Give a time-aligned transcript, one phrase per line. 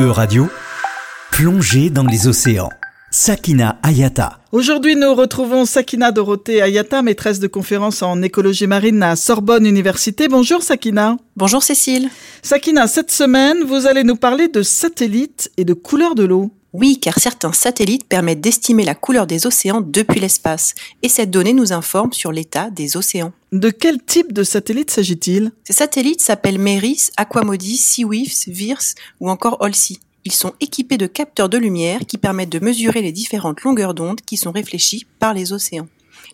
[0.00, 0.48] E-Radio,
[1.30, 2.70] plongée dans les océans.
[3.10, 4.38] Sakina Ayata.
[4.50, 10.28] Aujourd'hui, nous retrouvons Sakina Dorothée Ayata, maîtresse de conférence en écologie marine à Sorbonne Université.
[10.28, 11.18] Bonjour Sakina.
[11.36, 12.08] Bonjour Cécile.
[12.40, 16.50] Sakina, cette semaine, vous allez nous parler de satellites et de couleur de l'eau.
[16.72, 21.52] Oui, car certains satellites permettent d'estimer la couleur des océans depuis l'espace, et cette donnée
[21.52, 23.32] nous informe sur l'état des océans.
[23.50, 25.50] De quel type de satellite s'agit-il?
[25.64, 29.96] Ces satellites s'appellent Meris, Aquamodi, Seaweaves, Virs ou encore Holsey.
[30.24, 34.20] Ils sont équipés de capteurs de lumière qui permettent de mesurer les différentes longueurs d'onde
[34.20, 35.88] qui sont réfléchies par les océans.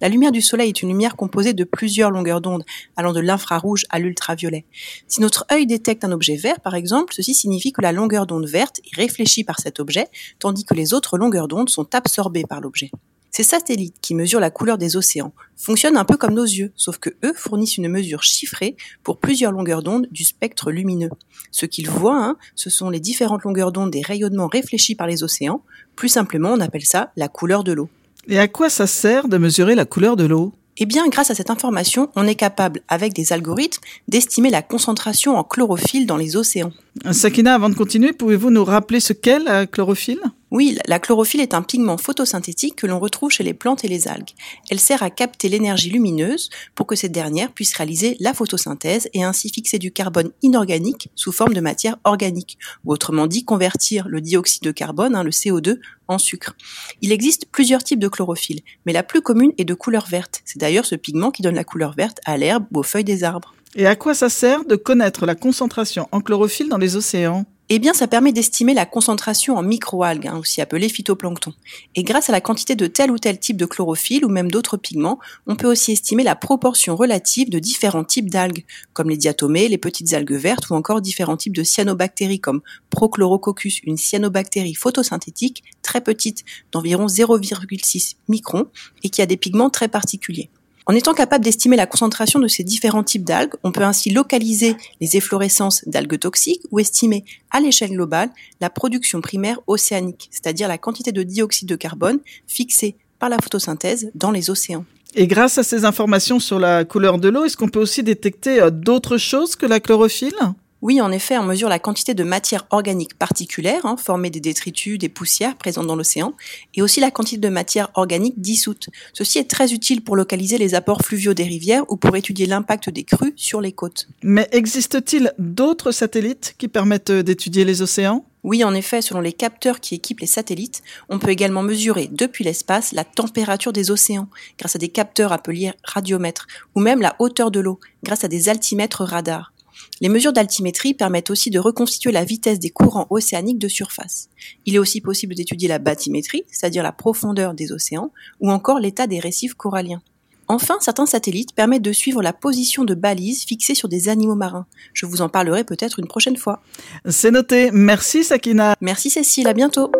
[0.00, 2.64] La lumière du soleil est une lumière composée de plusieurs longueurs d'onde,
[2.96, 4.64] allant de l'infrarouge à l'ultraviolet.
[5.06, 8.48] Si notre œil détecte un objet vert, par exemple, ceci signifie que la longueur d'onde
[8.48, 12.60] verte est réfléchie par cet objet, tandis que les autres longueurs d'onde sont absorbées par
[12.60, 12.90] l'objet.
[13.34, 16.98] Ces satellites qui mesurent la couleur des océans fonctionnent un peu comme nos yeux, sauf
[16.98, 21.08] que eux fournissent une mesure chiffrée pour plusieurs longueurs d'onde du spectre lumineux.
[21.50, 25.22] Ce qu'ils voient, hein, ce sont les différentes longueurs d'onde des rayonnements réfléchis par les
[25.22, 25.64] océans.
[25.96, 27.88] Plus simplement, on appelle ça la couleur de l'eau.
[28.28, 30.52] Et à quoi ça sert de mesurer la couleur de l'eau?
[30.78, 35.36] Eh bien, grâce à cette information, on est capable, avec des algorithmes, d'estimer la concentration
[35.36, 36.72] en chlorophylle dans les océans.
[37.10, 40.22] Sakina, avant de continuer, pouvez-vous nous rappeler ce qu'est la chlorophylle?
[40.52, 44.06] Oui, la chlorophylle est un pigment photosynthétique que l'on retrouve chez les plantes et les
[44.06, 44.32] algues.
[44.68, 49.24] Elle sert à capter l'énergie lumineuse pour que cette dernière puisse réaliser la photosynthèse et
[49.24, 54.20] ainsi fixer du carbone inorganique sous forme de matière organique, ou autrement dit convertir le
[54.20, 56.54] dioxyde de carbone, hein, le CO2, en sucre.
[57.00, 60.42] Il existe plusieurs types de chlorophylle, mais la plus commune est de couleur verte.
[60.44, 63.24] C'est d'ailleurs ce pigment qui donne la couleur verte à l'herbe ou aux feuilles des
[63.24, 63.54] arbres.
[63.74, 67.46] Et à quoi ça sert de connaître la concentration en chlorophylle dans les océans?
[67.68, 71.54] Eh bien, ça permet d'estimer la concentration en microalgues, hein, aussi appelées phytoplancton.
[71.94, 74.76] Et grâce à la quantité de tel ou tel type de chlorophylle ou même d'autres
[74.76, 79.68] pigments, on peut aussi estimer la proportion relative de différents types d'algues, comme les diatomées,
[79.68, 82.60] les petites algues vertes ou encore différents types de cyanobactéries comme
[82.90, 88.66] Prochlorococcus, une cyanobactérie photosynthétique très petite, d'environ 0,6 microns
[89.02, 90.50] et qui a des pigments très particuliers.
[90.86, 94.76] En étant capable d'estimer la concentration de ces différents types d'algues, on peut ainsi localiser
[95.00, 100.78] les efflorescences d'algues toxiques ou estimer à l'échelle globale la production primaire océanique, c'est-à-dire la
[100.78, 104.84] quantité de dioxyde de carbone fixée par la photosynthèse dans les océans.
[105.14, 108.60] Et grâce à ces informations sur la couleur de l'eau, est-ce qu'on peut aussi détecter
[108.60, 110.34] euh, d'autres choses que la chlorophylle?
[110.82, 114.98] Oui, en effet, on mesure la quantité de matière organique particulière, hein, formée des détritus,
[114.98, 116.34] des poussières présentes dans l'océan,
[116.74, 118.88] et aussi la quantité de matière organique dissoute.
[119.12, 122.90] Ceci est très utile pour localiser les apports fluviaux des rivières ou pour étudier l'impact
[122.90, 124.08] des crues sur les côtes.
[124.24, 128.24] Mais existe-t-il d'autres satellites qui permettent d'étudier les océans?
[128.42, 132.42] Oui, en effet, selon les capteurs qui équipent les satellites, on peut également mesurer depuis
[132.42, 134.28] l'espace la température des océans
[134.58, 138.48] grâce à des capteurs appelés radiomètres, ou même la hauteur de l'eau grâce à des
[138.48, 139.52] altimètres radars.
[140.00, 144.28] Les mesures d'altimétrie permettent aussi de reconstituer la vitesse des courants océaniques de surface.
[144.66, 149.06] Il est aussi possible d'étudier la bathymétrie, c'est-à-dire la profondeur des océans, ou encore l'état
[149.06, 150.02] des récifs coralliens.
[150.48, 154.66] Enfin, certains satellites permettent de suivre la position de balises fixées sur des animaux marins.
[154.92, 156.60] Je vous en parlerai peut-être une prochaine fois.
[157.08, 157.70] C'est noté.
[157.72, 158.74] Merci Sakina.
[158.80, 159.90] Merci Cécile, à bientôt.